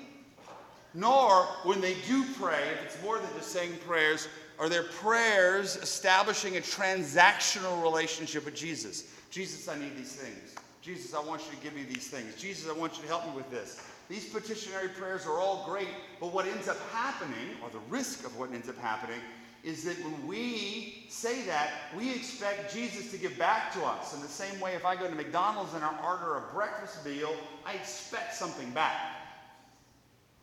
Nor, 0.94 1.44
when 1.64 1.80
they 1.80 1.96
do 2.08 2.26
pray, 2.38 2.62
if 2.74 2.84
it's 2.84 3.02
more 3.02 3.20
than 3.20 3.30
just 3.38 3.52
saying 3.52 3.72
prayers, 3.88 4.28
are 4.60 4.68
their 4.68 4.84
prayers 4.84 5.78
establishing 5.78 6.58
a 6.58 6.60
transactional 6.60 7.82
relationship 7.82 8.44
with 8.44 8.56
Jesus. 8.56 9.06
Jesus, 9.32 9.70
I 9.70 9.80
need 9.80 9.96
these 9.96 10.14
things. 10.14 10.56
Jesus, 10.82 11.14
I 11.14 11.24
want 11.24 11.44
you 11.46 11.56
to 11.56 11.64
give 11.64 11.74
me 11.74 11.84
these 11.84 12.10
things. 12.10 12.36
Jesus, 12.36 12.70
I 12.70 12.78
want 12.78 12.98
you 12.98 13.04
to 13.04 13.08
help 13.08 13.26
me 13.28 13.32
with 13.34 13.50
this. 13.50 13.82
These 14.10 14.26
petitionary 14.30 14.90
prayers 14.90 15.26
are 15.26 15.40
all 15.40 15.66
great, 15.70 15.88
but 16.20 16.34
what 16.34 16.48
ends 16.48 16.68
up 16.68 16.80
happening, 16.92 17.56
or 17.64 17.70
the 17.70 17.80
risk 17.90 18.26
of 18.26 18.38
what 18.38 18.52
ends 18.52 18.68
up 18.68 18.78
happening, 18.80 19.20
is 19.63 19.84
that 19.84 19.98
when 20.04 20.28
we 20.28 21.06
say 21.10 21.44
that, 21.44 21.72
we 21.98 22.13
expect 22.13 22.74
Jesus 22.74 23.12
to 23.12 23.18
give 23.18 23.38
back 23.38 23.74
to 23.74 23.84
us. 23.84 24.16
In 24.16 24.22
the 24.22 24.28
same 24.28 24.60
way, 24.60 24.74
if 24.74 24.86
I 24.86 24.96
go 24.96 25.08
to 25.08 25.16
McDonald's 25.16 25.74
and 25.74 25.84
I 25.84 25.94
order 26.04 26.38
a 26.38 26.54
breakfast 26.54 27.06
meal, 27.06 27.36
I 27.66 27.74
expect 27.74 28.36
something 28.36 28.70
back. 28.72 28.96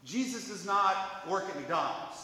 Jesus 0.04 0.48
does 0.48 0.66
not 0.66 1.28
work 1.28 1.48
at 1.48 1.56
McDonald's. 1.56 2.18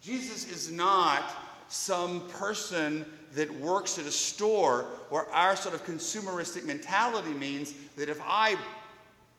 Jesus 0.00 0.50
is 0.50 0.70
not 0.70 1.34
some 1.68 2.28
person 2.28 3.04
that 3.34 3.52
works 3.58 3.98
at 3.98 4.06
a 4.06 4.10
store 4.10 4.86
where 5.08 5.28
our 5.30 5.56
sort 5.56 5.74
of 5.74 5.84
consumeristic 5.84 6.64
mentality 6.64 7.32
means 7.32 7.74
that 7.96 8.08
if 8.08 8.20
I 8.24 8.56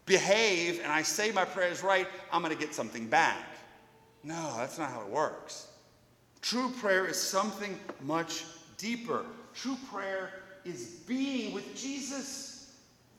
behave 0.05 0.79
and 0.83 0.91
I 0.91 1.01
say 1.01 1.31
my 1.31 1.45
prayers 1.45 1.81
right, 1.83 2.07
I'm 2.31 2.41
going 2.41 2.55
to 2.55 2.59
get 2.59 2.75
something 2.75 3.07
back. 3.07 3.37
No, 4.23 4.55
that's 4.57 4.77
not 4.77 4.89
how 4.91 5.01
it 5.01 5.09
works. 5.09 5.67
True 6.45 6.69
prayer 6.79 7.07
is 7.07 7.19
something 7.19 7.75
much 8.03 8.43
deeper. 8.77 9.25
True 9.55 9.77
prayer 9.91 10.29
is 10.63 11.01
being 11.07 11.55
with 11.55 11.75
Jesus, 11.75 12.71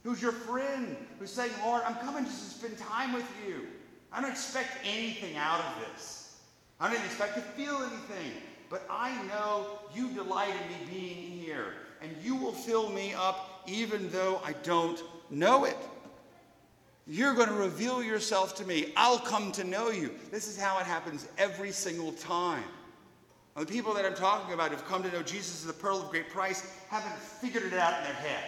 who's 0.04 0.22
your 0.22 0.30
friend, 0.30 0.96
who's 1.18 1.32
saying, 1.32 1.50
Lord, 1.64 1.82
I'm 1.84 1.96
coming 1.96 2.24
just 2.24 2.52
to 2.52 2.58
spend 2.58 2.78
time 2.78 3.12
with 3.12 3.28
you. 3.44 3.66
I 4.12 4.20
don't 4.20 4.30
expect 4.30 4.78
anything 4.84 5.36
out 5.36 5.58
of 5.58 5.74
this. 5.80 6.38
I 6.78 6.88
don't 6.88 7.04
expect 7.04 7.34
to 7.34 7.40
feel 7.40 7.74
anything. 7.78 8.30
But 8.70 8.86
I 8.88 9.20
know 9.24 9.80
you 9.92 10.08
delight 10.10 10.54
in 10.62 10.68
me 10.68 10.92
being 11.00 11.32
here, 11.40 11.72
and 12.00 12.12
you 12.22 12.36
will 12.36 12.52
fill 12.52 12.90
me 12.90 13.12
up 13.12 13.64
even 13.66 14.08
though 14.10 14.40
I 14.44 14.52
don't 14.62 15.02
know 15.30 15.64
it. 15.64 15.76
You're 17.08 17.34
going 17.34 17.48
to 17.48 17.54
reveal 17.54 18.04
yourself 18.04 18.54
to 18.56 18.64
me. 18.64 18.92
I'll 18.96 19.18
come 19.18 19.50
to 19.52 19.64
know 19.64 19.90
you. 19.90 20.12
This 20.30 20.46
is 20.46 20.56
how 20.56 20.78
it 20.78 20.86
happens 20.86 21.26
every 21.38 21.72
single 21.72 22.12
time. 22.12 22.62
The 23.56 23.64
people 23.64 23.94
that 23.94 24.04
I'm 24.04 24.14
talking 24.14 24.52
about 24.52 24.70
who've 24.70 24.86
come 24.86 25.02
to 25.02 25.10
know 25.10 25.22
Jesus 25.22 25.62
as 25.62 25.66
the 25.66 25.72
pearl 25.72 26.02
of 26.02 26.10
great 26.10 26.28
price 26.28 26.70
haven't 26.90 27.16
figured 27.16 27.64
it 27.64 27.72
out 27.72 27.96
in 27.98 28.04
their 28.04 28.12
head. 28.12 28.44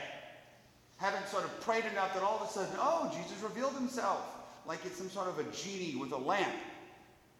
Haven't 0.98 1.26
sort 1.28 1.44
of 1.44 1.60
prayed 1.62 1.86
enough 1.86 2.12
that 2.12 2.22
all 2.22 2.38
of 2.38 2.48
a 2.48 2.52
sudden, 2.52 2.74
oh, 2.78 3.10
Jesus 3.16 3.42
revealed 3.42 3.72
himself 3.72 4.20
like 4.66 4.84
it's 4.84 4.98
some 4.98 5.08
sort 5.08 5.28
of 5.28 5.38
a 5.38 5.44
genie 5.44 5.96
with 5.96 6.12
a 6.12 6.16
lamp. 6.16 6.54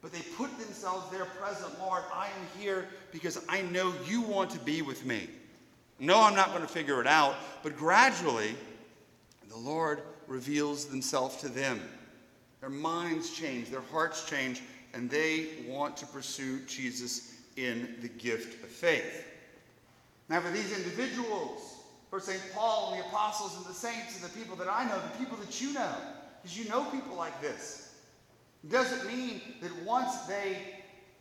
But 0.01 0.13
they 0.13 0.23
put 0.37 0.57
themselves 0.59 1.11
there 1.11 1.27
present, 1.27 1.79
Lord, 1.79 2.05
I 2.15 2.27
am 2.27 2.61
here 2.61 2.89
because 3.13 3.45
I 3.49 3.63
know 3.63 3.93
you 4.07 4.23
want 4.23 4.51
to 4.51 4.59
be 4.61 4.81
with 4.81 5.05
me. 5.05 5.29
No, 5.99 6.23
I'm 6.23 6.37
not 6.37 6.51
going 6.51 6.63
to 6.63 6.69
figure 6.69 7.01
it 7.01 7.07
out, 7.07 7.35
but 7.63 7.77
gradually, 7.77 8.55
the 9.51 9.57
Lord 9.57 10.03
reveals 10.27 10.87
himself 10.87 11.41
to 11.41 11.49
them. 11.49 11.81
Their 12.61 12.71
minds 12.71 13.31
change, 13.31 13.69
their 13.69 13.83
hearts 13.93 14.25
change, 14.25 14.63
and 14.95 15.11
they 15.11 15.49
want 15.67 15.97
to 15.99 16.07
pursue 16.07 16.61
Jesus 16.61 17.38
in 17.59 17.97
the 18.01 18.09
gift 18.09 18.63
of 18.63 18.69
faith. 18.69 19.25
Now, 20.29 20.41
for 20.41 20.51
these 20.51 20.77
individuals, 20.77 21.77
for 22.11 22.21
St. 22.21 22.41
Paul 22.55 22.93
and 22.93 23.03
the 23.03 23.07
apostles 23.07 23.57
and 23.57 23.67
the 23.67 23.73
saints 23.73 24.15
and 24.21 24.31
the 24.31 24.39
people 24.39 24.57
that 24.57 24.69
I 24.69 24.85
know, 24.85 24.99
the 24.99 25.19
people 25.19 25.37
that 25.39 25.61
you 25.61 25.73
know, 25.73 25.95
because 26.43 26.59
you 26.59 26.69
know 26.69 26.85
people 26.85 27.17
like 27.17 27.41
this, 27.41 27.95
doesn't 28.69 29.07
mean 29.07 29.41
that 29.63 29.71
once 29.85 30.17
they 30.23 30.57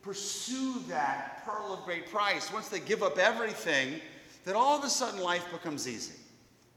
pursue 0.01 0.81
that 0.87 1.45
pearl 1.45 1.73
of 1.73 1.83
great 1.85 2.09
price, 2.09 2.51
once 2.51 2.69
they 2.69 2.79
give 2.79 3.03
up 3.03 3.17
everything, 3.17 3.99
that 4.45 4.55
all 4.55 4.77
of 4.77 4.83
a 4.83 4.89
sudden 4.89 5.21
life 5.21 5.45
becomes 5.51 5.87
easy. 5.87 6.15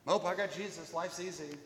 Oh, 0.06 0.24
I 0.24 0.34
got 0.34 0.52
Jesus, 0.52 0.92
life's 0.92 1.20
easy. 1.20 1.56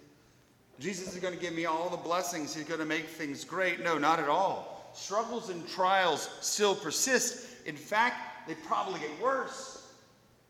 Jesus 0.79 1.15
is 1.15 1.21
going 1.21 1.35
to 1.35 1.41
give 1.41 1.55
me 1.55 1.67
all 1.67 1.89
the 1.89 1.97
blessings, 1.97 2.55
He's 2.55 2.65
going 2.65 2.81
to 2.81 2.87
make 2.87 3.07
things 3.07 3.45
great. 3.45 3.83
No, 3.83 3.97
not 3.97 4.19
at 4.19 4.29
all. 4.29 4.91
Struggles 4.95 5.51
and 5.51 5.67
trials 5.69 6.29
still 6.41 6.75
persist. 6.75 7.54
In 7.65 7.77
fact, 7.77 8.47
they 8.49 8.55
probably 8.55 9.01
get 9.01 9.11
worse. 9.23 9.89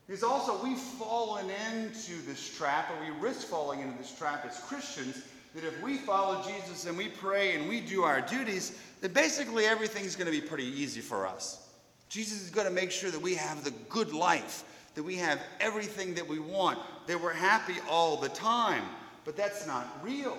Because 0.07 0.23
also, 0.23 0.63
we've 0.63 0.77
fallen 0.77 1.47
into 1.49 2.21
this 2.27 2.55
trap, 2.55 2.91
or 2.91 3.03
we 3.03 3.19
risk 3.19 3.47
falling 3.47 3.81
into 3.81 3.97
this 3.97 4.15
trap 4.15 4.45
as 4.47 4.59
Christians, 4.59 5.23
that 5.55 5.63
if 5.63 5.81
we 5.81 5.97
follow 5.97 6.43
Jesus 6.43 6.85
and 6.85 6.97
we 6.97 7.07
pray 7.07 7.55
and 7.55 7.67
we 7.67 7.79
do 7.79 8.03
our 8.03 8.21
duties, 8.21 8.77
then 9.01 9.13
basically 9.13 9.65
everything's 9.65 10.15
going 10.15 10.31
to 10.31 10.31
be 10.31 10.45
pretty 10.45 10.65
easy 10.65 11.01
for 11.01 11.25
us. 11.25 11.69
Jesus 12.09 12.41
is 12.41 12.49
going 12.49 12.67
to 12.67 12.73
make 12.73 12.91
sure 12.91 13.09
that 13.09 13.21
we 13.21 13.35
have 13.35 13.63
the 13.63 13.71
good 13.89 14.13
life, 14.13 14.63
that 14.93 15.03
we 15.03 15.15
have 15.15 15.41
everything 15.59 16.13
that 16.15 16.27
we 16.27 16.39
want, 16.39 16.77
that 17.07 17.19
we're 17.19 17.33
happy 17.33 17.75
all 17.89 18.17
the 18.17 18.29
time. 18.29 18.83
But 19.23 19.35
that's 19.35 19.65
not 19.65 19.87
real. 20.03 20.37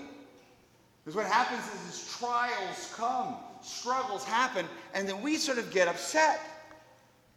Because 1.04 1.16
what 1.16 1.26
happens 1.26 1.62
is, 1.66 1.95
is 1.95 2.16
trials 2.18 2.92
come, 2.95 3.37
struggles 3.62 4.23
happen, 4.23 4.66
and 4.95 5.09
then 5.09 5.23
we 5.23 5.37
sort 5.37 5.59
of 5.59 5.73
get 5.73 5.88
upset. 5.88 6.40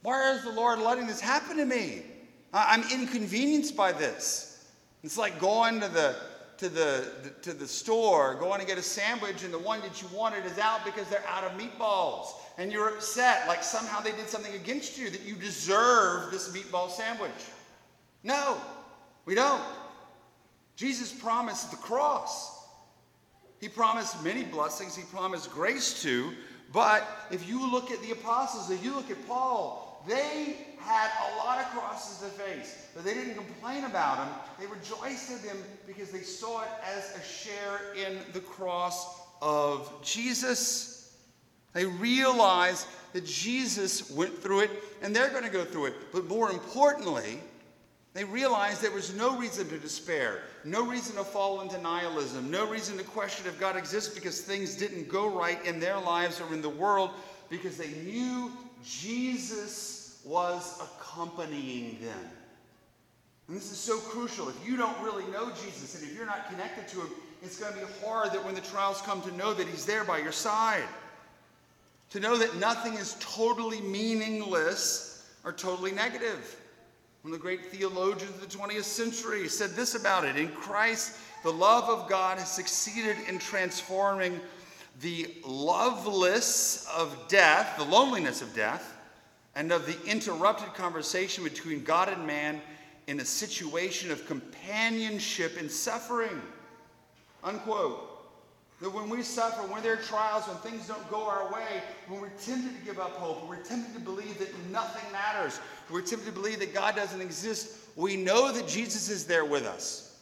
Why 0.02 0.34
is 0.34 0.44
the 0.44 0.52
Lord 0.52 0.80
letting 0.80 1.08
this 1.08 1.20
happen 1.20 1.58
to 1.58 1.66
me? 1.66 2.04
I'm 2.54 2.84
inconvenienced 2.92 3.76
by 3.76 3.92
this. 3.92 4.66
It's 5.04 5.18
like 5.18 5.40
going 5.40 5.82
to 5.82 5.88
the 5.88 6.16
to 6.60 6.68
the, 6.68 7.08
to 7.42 7.54
the 7.54 7.66
store, 7.66 8.36
going 8.36 8.60
to 8.60 8.68
get 8.68 8.78
a 8.78 8.84
sandwich, 8.84 9.46
and 9.46 9.54
the 9.54 9.60
one 9.60 9.80
that 9.80 10.02
you 10.02 10.10
wanted 10.14 10.46
is 10.46 10.60
out 10.60 10.84
because 10.84 11.08
they're 11.08 11.26
out 11.26 11.46
of 11.46 11.54
meatballs. 11.54 12.34
And 12.58 12.70
you're 12.70 12.90
upset, 12.90 13.48
like 13.48 13.64
somehow 13.64 14.02
they 14.02 14.12
did 14.12 14.28
something 14.28 14.54
against 14.54 14.98
you 14.98 15.10
that 15.10 15.22
you 15.22 15.36
deserve 15.36 16.32
this 16.32 16.50
meatball 16.50 16.90
sandwich. 16.90 17.32
No, 18.24 18.58
we 19.24 19.36
don't. 19.36 19.64
Jesus 20.76 21.14
promised 21.14 21.72
the 21.72 21.78
cross. 21.78 22.68
He 23.62 23.70
promised 23.70 24.22
many 24.22 24.44
blessings, 24.44 24.98
he 24.98 25.04
promised 25.04 25.52
grace 25.52 26.02
too. 26.02 26.34
But 26.74 27.08
if 27.32 27.48
you 27.48 27.72
look 27.72 27.90
at 27.90 28.02
the 28.02 28.12
apostles, 28.12 28.70
if 28.70 28.84
you 28.84 28.94
look 28.94 29.10
at 29.10 29.28
Paul, 29.30 29.89
they 30.08 30.58
had 30.80 31.10
a 31.32 31.38
lot 31.38 31.60
of 31.60 31.66
crosses 31.68 32.20
to 32.20 32.34
face, 32.42 32.88
but 32.96 33.04
they 33.04 33.14
didn't 33.14 33.36
complain 33.36 33.84
about 33.84 34.18
them. 34.18 34.30
They 34.60 34.66
rejoiced 34.66 35.32
in 35.32 35.48
them 35.48 35.58
because 35.86 36.12
they 36.12 36.22
saw 36.22 36.62
it 36.62 36.70
as 36.84 37.16
a 37.16 37.24
share 37.24 37.94
in 37.96 38.20
the 38.34 38.40
cross 38.40 39.22
of 39.42 39.92
Jesus. 40.04 41.18
They 41.74 41.86
realized 41.86 42.88
that 43.14 43.26
Jesus 43.26 44.10
went 44.12 44.38
through 44.38 44.62
it 44.62 44.72
and 45.02 45.16
they're 45.16 45.30
going 45.30 45.44
to 45.44 45.50
go 45.50 45.66
through 45.66 45.88
it. 45.88 45.94
But 46.12 46.28
more 46.28 46.52
importantly, 46.52 47.40
they 48.14 48.24
realized 48.24 48.82
there 48.82 48.92
was 48.92 49.14
no 49.14 49.38
reason 49.38 49.70
to 49.70 49.78
despair, 49.78 50.42
no 50.64 50.86
reason 50.86 51.16
to 51.16 51.24
fall 51.24 51.62
into 51.62 51.80
nihilism, 51.80 52.50
no 52.50 52.68
reason 52.68 52.98
to 52.98 53.04
question 53.04 53.46
if 53.48 53.60
God 53.60 53.78
exists 53.78 54.14
because 54.14 54.42
things 54.42 54.76
didn't 54.76 55.08
go 55.08 55.30
right 55.30 55.64
in 55.66 55.80
their 55.80 56.00
lives 56.00 56.42
or 56.42 56.52
in 56.54 56.62
the 56.62 56.70
world 56.70 57.12
because 57.50 57.78
they 57.78 57.90
knew 58.04 58.52
Jesus 58.84 60.22
was 60.26 60.82
accompanying 60.82 62.00
them. 62.02 62.32
And 63.48 63.58
this 63.58 63.72
is 63.72 63.78
so 63.78 63.98
crucial. 63.98 64.48
If 64.48 64.68
you 64.68 64.78
don't 64.78 64.98
really 65.02 65.26
know 65.32 65.50
Jesus 65.50 65.96
and 65.96 66.04
if 66.04 66.16
you're 66.16 66.26
not 66.26 66.50
connected 66.50 66.88
to 66.90 67.02
him, 67.02 67.10
it's 67.42 67.60
going 67.60 67.74
to 67.74 67.80
be 67.80 67.86
hard 68.06 68.32
that 68.32 68.44
when 68.44 68.54
the 68.54 68.62
trials 68.62 69.02
come 69.02 69.22
to 69.24 69.32
know 69.36 69.54
that 69.54 69.68
he's 69.68 69.86
there 69.86 70.04
by 70.04 70.20
your 70.20 70.32
side. 70.32 70.84
To 72.12 72.20
know 72.20 72.38
that 72.38 72.56
nothing 72.58 72.94
is 72.94 73.16
totally 73.20 73.82
meaningless 73.82 75.28
or 75.44 75.52
totally 75.52 75.92
negative. 75.92 76.58
One 77.22 77.34
of 77.34 77.40
the 77.40 77.42
great 77.42 77.66
theologians 77.66 78.32
of 78.32 78.42
the 78.42 78.58
20th 78.58 78.84
century 78.84 79.48
said 79.48 79.72
this 79.72 79.96
about 79.96 80.26
it 80.26 80.36
In 80.36 80.50
Christ, 80.50 81.18
the 81.44 81.52
love 81.52 81.90
of 81.90 82.10
God 82.10 82.38
has 82.38 82.52
succeeded 82.52 83.18
in 83.28 83.40
transforming 83.40 84.40
the 85.02 85.34
loveless 85.46 86.88
of 86.96 87.16
death, 87.28 87.78
the 87.78 87.86
loneliness 87.86 88.42
of 88.42 88.54
death, 88.54 88.98
and 89.56 89.72
of 89.72 89.86
the 89.86 89.98
interrupted 90.10 90.74
conversation 90.74 91.44
between 91.44 91.84
God 91.84 92.10
and 92.10 92.26
man 92.26 92.62
in 93.08 93.20
a 93.20 93.26
situation 93.26 94.12
of 94.12 94.26
companionship 94.26 95.58
in 95.58 95.70
suffering. 95.70 96.42
Unquote. 97.44 98.06
That 98.82 98.94
when 98.94 99.10
we 99.10 99.24
suffer, 99.24 99.62
when 99.68 99.84
there 99.84 99.94
are 99.94 99.98
trials, 99.98 100.48
when 100.48 100.56
things 100.58 100.88
don't 100.88 101.10
go 101.10 101.28
our 101.28 101.52
way, 101.52 101.84
when 102.08 102.22
we're 102.22 102.30
tempted 102.30 102.80
to 102.80 102.86
give 102.86 102.98
up 102.98 103.12
hope, 103.18 103.42
when 103.42 103.50
we're 103.50 103.64
tempted 103.64 103.94
to 103.94 104.00
believe 104.00 104.40
that 104.40 104.50
nothing 104.70 105.12
matters, 105.12 105.60
we're 105.90 106.02
tempted 106.02 106.28
to 106.28 106.32
believe 106.32 106.60
that 106.60 106.74
God 106.74 106.96
doesn't 106.96 107.20
exist, 107.20 107.76
we 107.98 108.16
know 108.16 108.54
that 108.54 108.68
Jesus 108.70 109.10
is 109.10 109.26
there 109.26 109.44
with 109.44 109.66
us. 109.66 110.22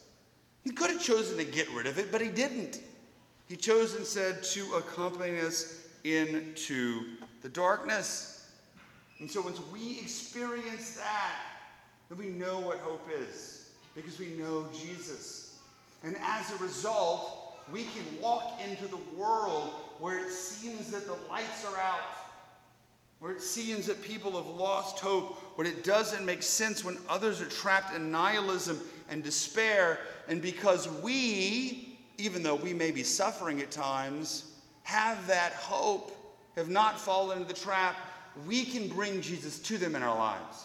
He 0.64 0.70
could 0.70 0.90
have 0.90 1.00
chosen 1.00 1.36
to 1.38 1.44
get 1.44 1.70
rid 1.70 1.86
of 1.86 1.98
it, 1.98 2.10
but 2.10 2.20
he 2.20 2.28
didn't. 2.28 2.80
He 3.48 3.56
chose 3.56 3.94
instead 3.94 4.42
to 4.42 4.74
accompany 4.74 5.40
us 5.40 5.86
into 6.04 7.04
the 7.42 7.48
darkness. 7.48 8.50
And 9.20 9.30
so 9.30 9.40
once 9.40 9.60
we 9.72 9.98
experience 9.98 10.96
that, 10.96 11.34
then 12.08 12.18
we 12.18 12.26
know 12.26 12.60
what 12.60 12.78
hope 12.78 13.08
is 13.18 13.70
because 13.94 14.18
we 14.18 14.28
know 14.28 14.66
Jesus. 14.72 15.58
And 16.04 16.16
as 16.22 16.52
a 16.52 16.62
result, 16.62 17.58
we 17.72 17.82
can 17.82 18.20
walk 18.20 18.60
into 18.68 18.86
the 18.86 19.00
world 19.16 19.70
where 19.98 20.18
it 20.18 20.30
seems 20.30 20.90
that 20.90 21.06
the 21.06 21.16
lights 21.28 21.64
are 21.66 21.76
out, 21.78 22.00
where 23.18 23.32
it 23.32 23.42
seems 23.42 23.86
that 23.86 24.00
people 24.00 24.32
have 24.32 24.46
lost 24.46 25.00
hope, 25.00 25.36
when 25.56 25.66
it 25.66 25.82
doesn't 25.82 26.24
make 26.24 26.42
sense, 26.42 26.84
when 26.84 26.96
others 27.08 27.40
are 27.40 27.48
trapped 27.48 27.94
in 27.94 28.12
nihilism 28.12 28.80
and 29.10 29.24
despair. 29.24 29.98
And 30.28 30.40
because 30.40 30.88
we, 31.02 31.87
even 32.18 32.42
though 32.42 32.56
we 32.56 32.74
may 32.74 32.90
be 32.90 33.02
suffering 33.02 33.60
at 33.60 33.70
times, 33.70 34.52
have 34.82 35.26
that 35.28 35.52
hope, 35.52 36.12
have 36.56 36.68
not 36.68 37.00
fallen 37.00 37.38
into 37.38 37.52
the 37.52 37.58
trap, 37.58 37.96
we 38.46 38.64
can 38.64 38.88
bring 38.88 39.20
Jesus 39.20 39.58
to 39.60 39.78
them 39.78 39.94
in 39.94 40.02
our 40.02 40.16
lives. 40.16 40.64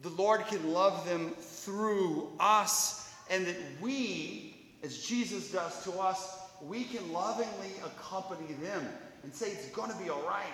The 0.00 0.10
Lord 0.10 0.46
can 0.46 0.72
love 0.72 1.06
them 1.06 1.30
through 1.38 2.30
us, 2.38 3.12
and 3.30 3.46
that 3.46 3.56
we, 3.80 4.56
as 4.82 4.98
Jesus 4.98 5.50
does 5.50 5.84
to 5.84 5.92
us, 5.92 6.38
we 6.62 6.84
can 6.84 7.12
lovingly 7.12 7.72
accompany 7.84 8.54
them 8.54 8.86
and 9.22 9.34
say, 9.34 9.50
It's 9.50 9.68
going 9.68 9.90
to 9.90 9.96
be 9.96 10.08
all 10.08 10.22
right. 10.22 10.46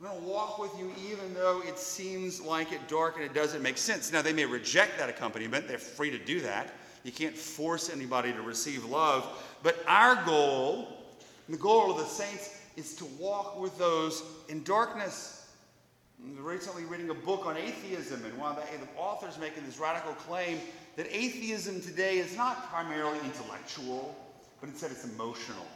I'm 0.00 0.06
going 0.06 0.20
to 0.20 0.28
walk 0.28 0.58
with 0.58 0.78
you 0.78 0.92
even 1.10 1.34
though 1.34 1.60
it 1.66 1.76
seems 1.76 2.40
like 2.40 2.72
it 2.72 2.86
dark 2.86 3.16
and 3.16 3.24
it 3.24 3.34
doesn't 3.34 3.62
make 3.62 3.76
sense. 3.76 4.12
Now, 4.12 4.22
they 4.22 4.32
may 4.32 4.44
reject 4.44 4.96
that 4.98 5.08
accompaniment. 5.08 5.66
They're 5.66 5.76
free 5.76 6.10
to 6.10 6.18
do 6.18 6.40
that. 6.42 6.72
You 7.08 7.12
can't 7.12 7.34
force 7.34 7.88
anybody 7.88 8.34
to 8.34 8.42
receive 8.42 8.84
love. 8.84 9.26
But 9.62 9.82
our 9.88 10.22
goal, 10.26 10.88
the 11.48 11.56
goal 11.56 11.90
of 11.90 11.96
the 11.96 12.04
saints, 12.04 12.54
is 12.76 12.94
to 12.96 13.06
walk 13.18 13.58
with 13.58 13.78
those 13.78 14.22
in 14.50 14.62
darkness 14.62 15.48
recently 16.38 16.84
reading 16.84 17.08
a 17.08 17.14
book 17.14 17.46
on 17.46 17.56
atheism, 17.56 18.22
and 18.26 18.36
one 18.36 18.54
of 18.54 18.56
the, 18.56 18.76
the 18.84 19.00
authors 19.00 19.38
making 19.38 19.64
this 19.64 19.78
radical 19.78 20.12
claim 20.12 20.58
that 20.96 21.06
atheism 21.10 21.80
today 21.80 22.18
is 22.18 22.36
not 22.36 22.68
primarily 22.68 23.18
intellectual, 23.24 24.14
but 24.60 24.68
instead 24.68 24.90
it's 24.90 25.06
emotional. 25.06 25.66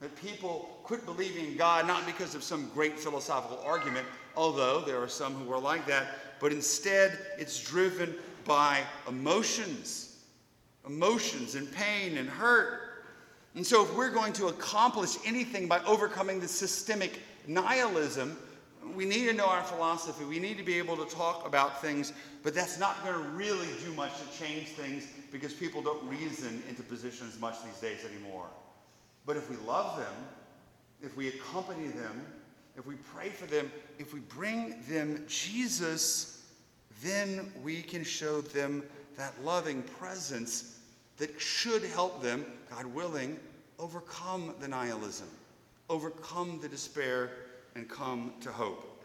That 0.00 0.16
people 0.16 0.80
quit 0.82 1.04
believing 1.04 1.44
in 1.44 1.56
God 1.58 1.86
not 1.86 2.06
because 2.06 2.34
of 2.34 2.42
some 2.42 2.70
great 2.72 2.98
philosophical 2.98 3.62
argument, 3.66 4.06
although 4.34 4.80
there 4.80 5.02
are 5.02 5.08
some 5.08 5.34
who 5.34 5.52
are 5.52 5.60
like 5.60 5.86
that, 5.88 6.40
but 6.40 6.52
instead 6.52 7.18
it's 7.36 7.62
driven 7.62 8.14
by 8.46 8.80
emotions, 9.06 10.07
emotions 10.88 11.54
and 11.54 11.70
pain 11.72 12.18
and 12.18 12.28
hurt. 12.28 13.04
And 13.54 13.66
so, 13.66 13.84
if 13.84 13.94
we're 13.94 14.10
going 14.10 14.32
to 14.34 14.46
accomplish 14.48 15.16
anything 15.24 15.68
by 15.68 15.82
overcoming 15.84 16.40
the 16.40 16.48
systemic 16.48 17.20
nihilism, 17.46 18.36
we 18.94 19.04
need 19.04 19.26
to 19.26 19.32
know 19.32 19.46
our 19.46 19.62
philosophy. 19.62 20.24
We 20.24 20.38
need 20.38 20.58
to 20.58 20.64
be 20.64 20.78
able 20.78 20.96
to 20.96 21.14
talk 21.14 21.46
about 21.46 21.80
things, 21.82 22.12
but 22.42 22.54
that's 22.54 22.78
not 22.78 23.02
going 23.04 23.14
to 23.14 23.30
really 23.30 23.68
do 23.84 23.92
much 23.94 24.12
to 24.18 24.38
change 24.38 24.68
things 24.68 25.06
because 25.30 25.52
people 25.52 25.82
don't 25.82 26.06
reason 26.08 26.62
into 26.68 26.82
positions 26.82 27.38
much 27.40 27.56
these 27.64 27.78
days 27.80 28.04
anymore. 28.04 28.46
But 29.26 29.36
if 29.36 29.50
we 29.50 29.56
love 29.66 29.98
them, 29.98 30.14
if 31.02 31.16
we 31.16 31.28
accompany 31.28 31.88
them, 31.88 32.24
if 32.76 32.86
we 32.86 32.94
pray 33.12 33.28
for 33.28 33.46
them, 33.46 33.70
if 33.98 34.14
we 34.14 34.20
bring 34.20 34.82
them 34.88 35.24
Jesus, 35.26 36.46
then 37.02 37.52
we 37.62 37.82
can 37.82 38.04
show 38.04 38.40
them 38.40 38.82
that 39.16 39.34
loving 39.44 39.82
presence 39.82 40.77
that 41.18 41.40
should 41.40 41.82
help 41.82 42.22
them, 42.22 42.46
God 42.70 42.86
willing, 42.86 43.38
overcome 43.78 44.54
the 44.60 44.68
nihilism, 44.68 45.28
overcome 45.88 46.58
the 46.60 46.68
despair 46.68 47.30
and 47.74 47.88
come 47.88 48.32
to 48.40 48.50
hope. 48.50 49.04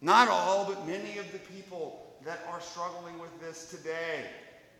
Not 0.00 0.28
all, 0.28 0.64
but 0.64 0.86
many 0.86 1.18
of 1.18 1.30
the 1.32 1.38
people 1.38 2.16
that 2.24 2.40
are 2.50 2.60
struggling 2.60 3.18
with 3.18 3.40
this 3.40 3.70
today, 3.70 4.24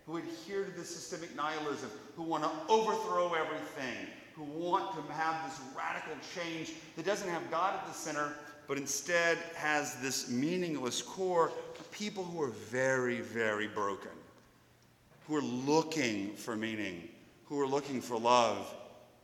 who 0.07 0.17
adhere 0.17 0.65
to 0.65 0.71
the 0.73 0.85
systemic 0.85 1.35
nihilism, 1.37 1.91
who 2.17 2.23
want 2.23 2.43
to 2.43 2.51
overthrow 2.69 3.35
everything, 3.35 4.09
who 4.35 4.43
want 4.43 4.95
to 4.95 5.13
have 5.13 5.49
this 5.49 5.61
radical 5.77 6.15
change 6.35 6.73
that 6.97 7.05
doesn't 7.05 7.29
have 7.29 7.49
God 7.51 7.75
at 7.75 7.87
the 7.87 7.93
center, 7.93 8.33
but 8.67 8.77
instead 8.79 9.39
has 9.55 9.95
this 9.97 10.29
meaningless 10.29 11.03
core, 11.03 11.53
of 11.79 11.91
people 11.93 12.25
who 12.25 12.41
are 12.43 12.49
very, 12.49 13.21
very 13.21 13.69
broken, 13.69 14.11
who 15.33 15.39
are 15.39 15.41
looking 15.41 16.35
for 16.35 16.55
meaning, 16.55 17.09
who 17.47 17.59
are 17.59 17.67
looking 17.67 18.03
for 18.03 18.19
love. 18.19 18.75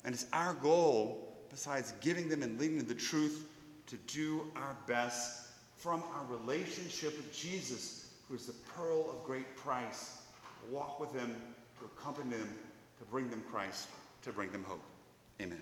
And 0.07 0.15
it's 0.15 0.25
our 0.33 0.55
goal, 0.55 1.37
besides 1.51 1.93
giving 2.01 2.31
them 2.31 2.43
and 2.43 2.59
leading 2.59 2.79
them 2.79 2.87
to 2.87 2.95
the 2.95 3.01
truth, 3.01 3.47
to 3.89 3.97
do 4.07 4.51
our 4.57 4.75
best 4.87 5.49
from 5.77 6.03
our 6.15 6.25
relationship 6.25 7.15
with 7.15 7.31
Jesus, 7.37 8.15
who 8.27 8.37
is 8.37 8.47
the 8.47 8.55
pearl 8.75 9.11
of 9.11 9.23
great 9.25 9.55
price. 9.55 10.23
Walk 10.71 10.99
with 10.99 11.13
him, 11.13 11.37
to 11.79 11.85
accompany 11.85 12.31
them, 12.31 12.55
to 13.01 13.05
bring 13.05 13.29
them 13.29 13.43
Christ, 13.51 13.89
to 14.23 14.33
bring 14.33 14.51
them 14.51 14.65
hope. 14.65 14.83
Amen. 15.43 15.61